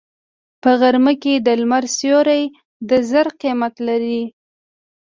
په 0.61 0.69
غرمه 0.79 1.13
کې 1.21 1.33
د 1.45 1.47
لمر 1.61 1.83
سیوری 1.97 2.43
د 2.89 2.91
زر 3.09 3.27
قیمت 3.41 3.73
لري 3.87 4.21